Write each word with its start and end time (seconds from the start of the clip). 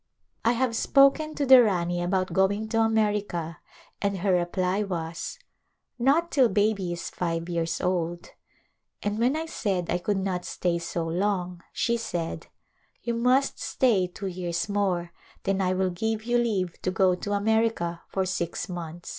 I 0.43 0.53
have 0.53 0.75
spoken 0.75 1.35
to 1.35 1.45
the 1.45 1.61
Rani 1.61 2.01
about 2.01 2.33
going 2.33 2.67
to 2.69 2.79
America 2.81 3.59
and 4.01 4.17
her 4.17 4.33
reply 4.33 4.81
was," 4.81 5.37
Not 5.99 6.31
till 6.31 6.49
baby 6.49 6.91
is 6.91 7.11
five 7.11 7.47
years 7.47 7.79
old,'* 7.79 8.31
and 9.03 9.19
when 9.19 9.35
I 9.35 9.45
said 9.45 9.91
I 9.91 9.99
could 9.99 10.17
not 10.17 10.43
stay 10.43 10.79
so 10.79 11.05
long, 11.07 11.61
she 11.71 11.97
said," 11.97 12.47
You 13.03 13.13
must 13.13 13.59
stay 13.59 14.07
two 14.07 14.25
years 14.25 14.67
more, 14.67 15.11
then 15.43 15.61
I 15.61 15.75
will 15.75 15.91
give 15.91 16.23
you 16.23 16.39
leave 16.39 16.81
to 16.81 16.89
go 16.89 17.13
to 17.13 17.33
America 17.33 18.01
for 18.09 18.25
six 18.25 18.67
months." 18.67 19.09